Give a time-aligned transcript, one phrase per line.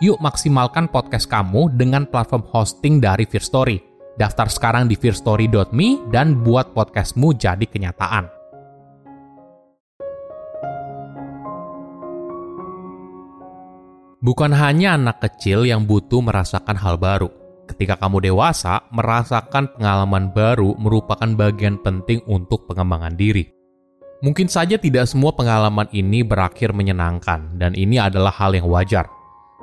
[0.00, 3.76] Yuk maksimalkan podcast kamu dengan platform hosting dari Fear Story.
[4.16, 8.24] Daftar sekarang di fearstory.me dan buat podcastmu jadi kenyataan.
[14.24, 17.28] Bukan hanya anak kecil yang butuh merasakan hal baru.
[17.68, 23.52] Ketika kamu dewasa, merasakan pengalaman baru merupakan bagian penting untuk pengembangan diri.
[24.24, 29.19] Mungkin saja tidak semua pengalaman ini berakhir menyenangkan, dan ini adalah hal yang wajar.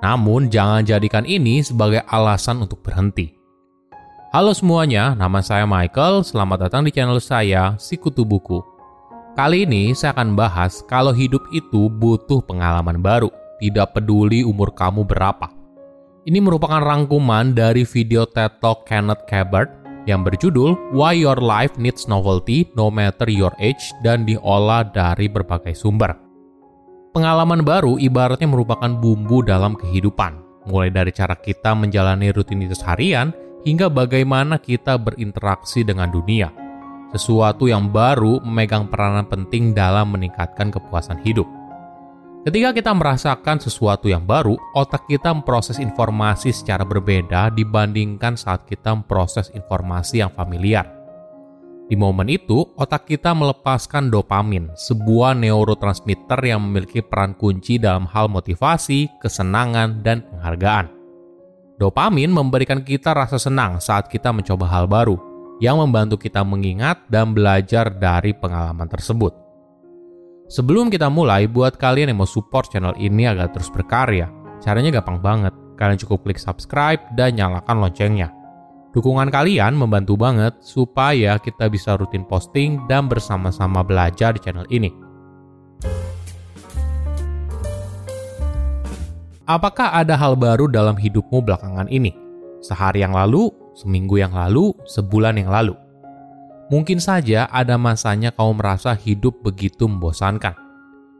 [0.00, 3.36] Namun, jangan jadikan ini sebagai alasan untuk berhenti.
[4.32, 6.24] Halo semuanya, nama saya Michael.
[6.24, 8.64] Selamat datang di channel saya, Sikutu Buku.
[9.36, 13.30] Kali ini saya akan bahas kalau hidup itu butuh pengalaman baru
[13.60, 15.52] tidak peduli umur kamu berapa.
[16.24, 19.68] Ini merupakan rangkuman dari video TED Talk Kenneth Cabot
[20.08, 25.76] yang berjudul Why Your Life Needs Novelty No Matter Your Age dan diolah dari berbagai
[25.76, 26.29] sumber.
[27.10, 33.34] Pengalaman baru ibaratnya merupakan bumbu dalam kehidupan, mulai dari cara kita menjalani rutinitas harian
[33.66, 36.54] hingga bagaimana kita berinteraksi dengan dunia.
[37.10, 41.50] Sesuatu yang baru memegang peranan penting dalam meningkatkan kepuasan hidup.
[42.46, 48.94] Ketika kita merasakan sesuatu yang baru, otak kita memproses informasi secara berbeda dibandingkan saat kita
[48.94, 50.99] memproses informasi yang familiar.
[51.90, 58.30] Di momen itu, otak kita melepaskan dopamin, sebuah neurotransmitter yang memiliki peran kunci dalam hal
[58.30, 60.86] motivasi, kesenangan, dan penghargaan.
[61.82, 65.18] Dopamin memberikan kita rasa senang saat kita mencoba hal baru,
[65.58, 69.34] yang membantu kita mengingat dan belajar dari pengalaman tersebut.
[70.46, 74.30] Sebelum kita mulai, buat kalian yang mau support channel ini agar terus berkarya,
[74.62, 75.54] caranya gampang banget.
[75.74, 78.30] Kalian cukup klik subscribe dan nyalakan loncengnya.
[78.90, 84.90] Dukungan kalian membantu banget supaya kita bisa rutin posting dan bersama-sama belajar di channel ini.
[89.46, 92.10] Apakah ada hal baru dalam hidupmu belakangan ini?
[92.62, 95.78] Sehari yang lalu, seminggu yang lalu, sebulan yang lalu?
[96.70, 100.54] Mungkin saja ada masanya kau merasa hidup begitu membosankan,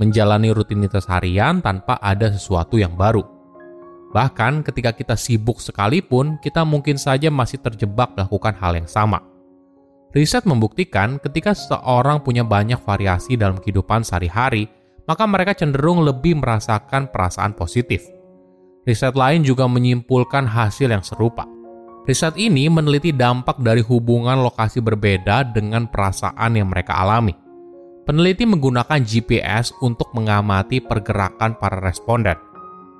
[0.00, 3.37] menjalani rutinitas harian tanpa ada sesuatu yang baru.
[4.08, 9.20] Bahkan ketika kita sibuk sekalipun, kita mungkin saja masih terjebak melakukan hal yang sama.
[10.16, 14.64] Riset membuktikan ketika seseorang punya banyak variasi dalam kehidupan sehari-hari,
[15.04, 18.08] maka mereka cenderung lebih merasakan perasaan positif.
[18.88, 21.44] Riset lain juga menyimpulkan hasil yang serupa.
[22.08, 27.36] Riset ini meneliti dampak dari hubungan lokasi berbeda dengan perasaan yang mereka alami.
[28.08, 32.47] Peneliti menggunakan GPS untuk mengamati pergerakan para responden.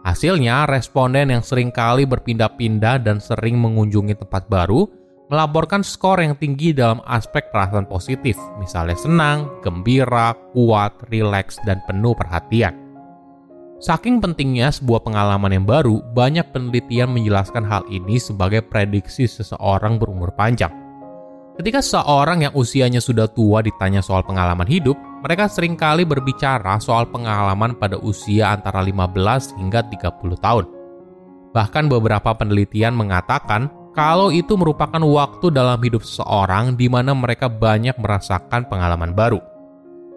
[0.08, 4.88] Hasilnya, responden yang sering kali berpindah-pindah dan sering mengunjungi tempat baru
[5.28, 12.16] melaporkan skor yang tinggi dalam aspek perasaan positif, misalnya senang, gembira, kuat, rileks, dan penuh
[12.16, 12.72] perhatian.
[13.84, 20.32] Saking pentingnya sebuah pengalaman yang baru, banyak penelitian menjelaskan hal ini sebagai prediksi seseorang berumur
[20.32, 20.72] panjang.
[21.60, 27.02] Ketika seseorang yang usianya sudah tua ditanya soal pengalaman hidup, mereka sering kali berbicara soal
[27.10, 30.66] pengalaman pada usia antara 15 hingga 30 tahun.
[31.50, 33.66] Bahkan beberapa penelitian mengatakan
[33.98, 39.42] kalau itu merupakan waktu dalam hidup seseorang di mana mereka banyak merasakan pengalaman baru.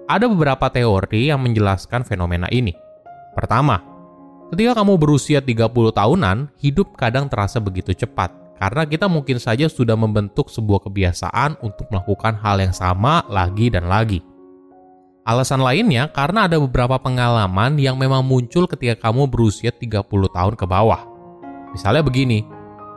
[0.05, 2.75] Ada beberapa teori yang menjelaskan fenomena ini.
[3.33, 3.81] Pertama,
[4.53, 8.29] ketika kamu berusia 30 tahunan, hidup kadang terasa begitu cepat
[8.61, 13.89] karena kita mungkin saja sudah membentuk sebuah kebiasaan untuk melakukan hal yang sama lagi dan
[13.89, 14.30] lagi.
[15.21, 20.65] Alasan lainnya karena ada beberapa pengalaman yang memang muncul ketika kamu berusia 30 tahun ke
[20.65, 21.05] bawah.
[21.77, 22.41] Misalnya begini,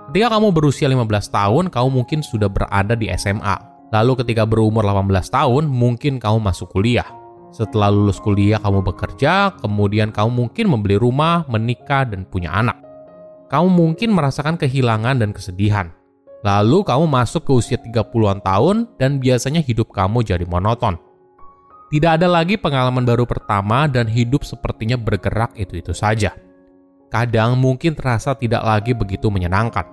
[0.08, 3.60] ketika kamu berusia 15 tahun, kamu mungkin sudah berada di SMA.
[3.92, 7.04] Lalu ketika berumur 18 tahun, mungkin kamu masuk kuliah.
[7.52, 12.80] Setelah lulus kuliah, kamu bekerja, kemudian kamu mungkin membeli rumah, menikah, dan punya anak.
[13.52, 15.92] Kamu mungkin merasakan kehilangan dan kesedihan.
[16.40, 20.96] Lalu kamu masuk ke usia 30-an tahun dan biasanya hidup kamu jadi monoton
[21.94, 26.34] tidak ada lagi pengalaman baru pertama dan hidup sepertinya bergerak itu-itu saja.
[27.06, 29.86] Kadang mungkin terasa tidak lagi begitu menyenangkan.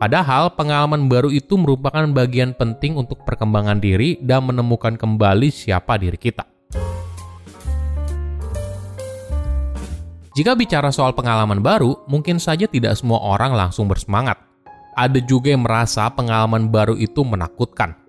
[0.00, 6.16] Padahal pengalaman baru itu merupakan bagian penting untuk perkembangan diri dan menemukan kembali siapa diri
[6.16, 6.48] kita.
[10.32, 14.40] Jika bicara soal pengalaman baru, mungkin saja tidak semua orang langsung bersemangat.
[14.96, 18.07] Ada juga yang merasa pengalaman baru itu menakutkan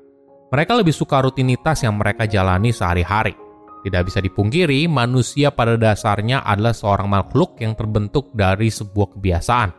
[0.49, 3.37] mereka lebih suka rutinitas yang mereka jalani sehari-hari.
[3.79, 9.69] Tidak bisa dipungkiri, manusia pada dasarnya adalah seorang makhluk yang terbentuk dari sebuah kebiasaan.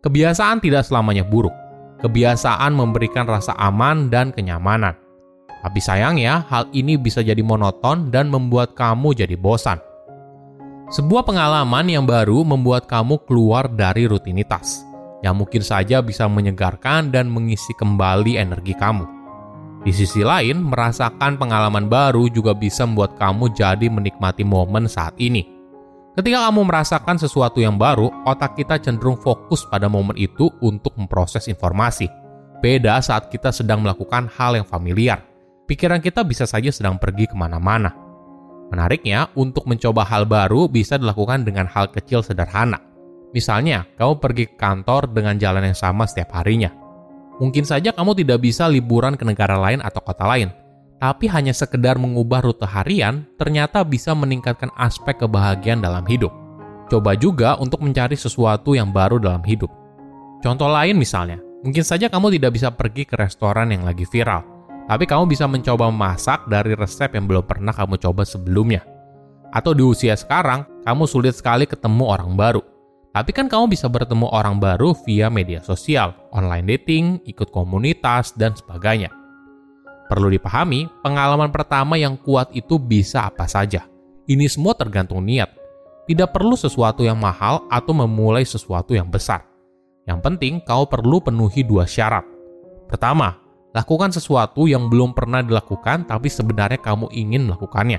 [0.00, 1.52] Kebiasaan tidak selamanya buruk.
[1.98, 4.94] Kebiasaan memberikan rasa aman dan kenyamanan.
[5.58, 9.82] Tapi sayangnya, hal ini bisa jadi monoton dan membuat kamu jadi bosan.
[10.88, 14.86] Sebuah pengalaman yang baru membuat kamu keluar dari rutinitas,
[15.20, 19.17] yang mungkin saja bisa menyegarkan dan mengisi kembali energi kamu.
[19.86, 25.46] Di sisi lain, merasakan pengalaman baru juga bisa membuat kamu jadi menikmati momen saat ini.
[26.18, 31.46] Ketika kamu merasakan sesuatu yang baru, otak kita cenderung fokus pada momen itu untuk memproses
[31.46, 32.10] informasi.
[32.58, 35.22] Beda saat kita sedang melakukan hal yang familiar.
[35.70, 37.94] Pikiran kita bisa saja sedang pergi ke mana-mana.
[38.74, 42.82] Menariknya, untuk mencoba hal baru bisa dilakukan dengan hal kecil sederhana.
[43.30, 46.87] Misalnya, kamu pergi ke kantor dengan jalan yang sama setiap harinya
[47.38, 50.50] Mungkin saja kamu tidak bisa liburan ke negara lain atau kota lain,
[50.98, 56.34] tapi hanya sekedar mengubah rute harian ternyata bisa meningkatkan aspek kebahagiaan dalam hidup.
[56.90, 59.70] Coba juga untuk mencari sesuatu yang baru dalam hidup.
[60.42, 64.42] Contoh lain misalnya, mungkin saja kamu tidak bisa pergi ke restoran yang lagi viral,
[64.90, 68.82] tapi kamu bisa mencoba memasak dari resep yang belum pernah kamu coba sebelumnya.
[69.54, 72.77] Atau di usia sekarang, kamu sulit sekali ketemu orang baru
[73.18, 78.54] tapi kan kamu bisa bertemu orang baru via media sosial, online dating, ikut komunitas, dan
[78.54, 79.10] sebagainya.
[80.06, 83.90] Perlu dipahami, pengalaman pertama yang kuat itu bisa apa saja.
[84.30, 85.50] Ini semua tergantung niat.
[86.06, 89.42] Tidak perlu sesuatu yang mahal atau memulai sesuatu yang besar.
[90.06, 92.22] Yang penting, kau perlu penuhi dua syarat.
[92.86, 93.34] Pertama,
[93.74, 97.98] lakukan sesuatu yang belum pernah dilakukan tapi sebenarnya kamu ingin melakukannya.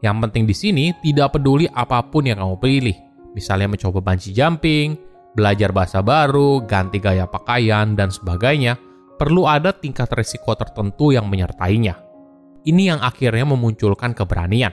[0.00, 2.96] Yang penting di sini, tidak peduli apa pun yang kamu pilih,
[3.32, 4.96] misalnya mencoba bungee jumping,
[5.32, 8.76] belajar bahasa baru, ganti gaya pakaian, dan sebagainya,
[9.16, 11.96] perlu ada tingkat risiko tertentu yang menyertainya.
[12.62, 14.70] Ini yang akhirnya memunculkan keberanian.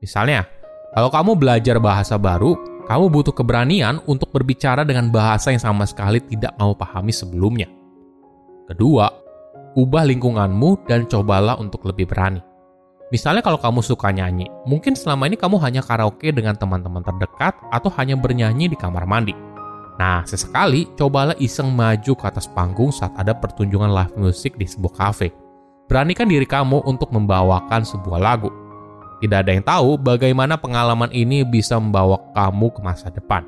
[0.00, 0.48] Misalnya,
[0.94, 2.56] kalau kamu belajar bahasa baru,
[2.88, 7.68] kamu butuh keberanian untuk berbicara dengan bahasa yang sama sekali tidak kamu pahami sebelumnya.
[8.64, 9.12] Kedua,
[9.76, 12.40] ubah lingkunganmu dan cobalah untuk lebih berani.
[13.08, 17.88] Misalnya kalau kamu suka nyanyi, mungkin selama ini kamu hanya karaoke dengan teman-teman terdekat atau
[17.96, 19.32] hanya bernyanyi di kamar mandi.
[19.96, 24.92] Nah, sesekali cobalah iseng maju ke atas panggung saat ada pertunjukan live music di sebuah
[24.92, 25.32] cafe.
[25.88, 28.52] Beranikan diri kamu untuk membawakan sebuah lagu.
[29.24, 33.42] Tidak ada yang tahu bagaimana pengalaman ini bisa membawa kamu ke masa depan.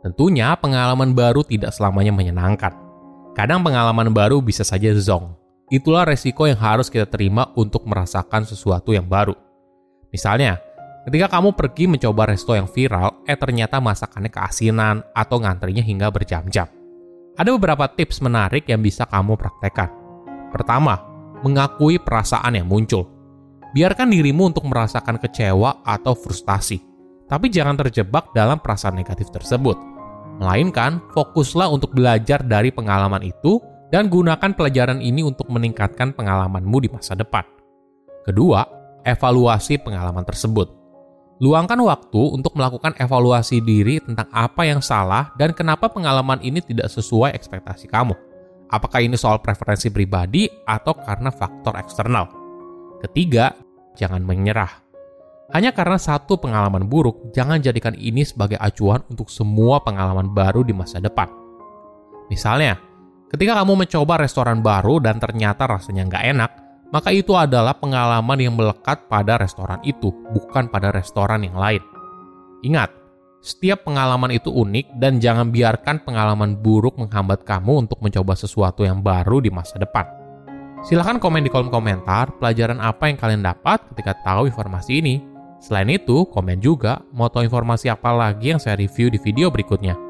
[0.00, 2.72] Tentunya pengalaman baru tidak selamanya menyenangkan.
[3.34, 5.39] Kadang pengalaman baru bisa saja zong,
[5.70, 9.32] itulah resiko yang harus kita terima untuk merasakan sesuatu yang baru.
[10.10, 10.58] Misalnya,
[11.06, 16.66] ketika kamu pergi mencoba resto yang viral, eh ternyata masakannya keasinan atau ngantrinya hingga berjam-jam.
[17.38, 19.88] Ada beberapa tips menarik yang bisa kamu praktekkan.
[20.50, 20.98] Pertama,
[21.46, 23.06] mengakui perasaan yang muncul.
[23.70, 26.82] Biarkan dirimu untuk merasakan kecewa atau frustasi,
[27.30, 29.78] tapi jangan terjebak dalam perasaan negatif tersebut.
[30.42, 36.88] Melainkan, fokuslah untuk belajar dari pengalaman itu dan gunakan pelajaran ini untuk meningkatkan pengalamanmu di
[36.88, 37.42] masa depan.
[38.22, 38.62] Kedua,
[39.02, 40.70] evaluasi pengalaman tersebut.
[41.40, 46.92] Luangkan waktu untuk melakukan evaluasi diri tentang apa yang salah dan kenapa pengalaman ini tidak
[46.92, 48.12] sesuai ekspektasi kamu.
[48.70, 52.28] Apakah ini soal preferensi pribadi atau karena faktor eksternal?
[53.02, 53.56] Ketiga,
[53.96, 54.68] jangan menyerah.
[55.50, 60.70] Hanya karena satu pengalaman buruk, jangan jadikan ini sebagai acuan untuk semua pengalaman baru di
[60.70, 61.26] masa depan.
[62.30, 62.78] Misalnya,
[63.30, 66.50] Ketika kamu mencoba restoran baru dan ternyata rasanya nggak enak,
[66.90, 71.82] maka itu adalah pengalaman yang melekat pada restoran itu, bukan pada restoran yang lain.
[72.66, 73.00] Ingat,
[73.40, 79.00] Setiap pengalaman itu unik dan jangan biarkan pengalaman buruk menghambat kamu untuk mencoba sesuatu yang
[79.00, 80.04] baru di masa depan.
[80.84, 85.24] Silahkan komen di kolom komentar pelajaran apa yang kalian dapat ketika tahu informasi ini.
[85.56, 90.09] Selain itu, komen juga mau tahu informasi apa lagi yang saya review di video berikutnya.